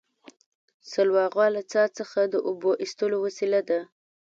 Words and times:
سلواغه 0.91 1.45
له 1.55 1.61
څا 1.71 1.83
څخه 1.97 2.19
د 2.33 2.35
اوبو 2.47 2.71
ایستلو 2.83 3.17
وسیله 3.25 3.61
ده 3.69 3.79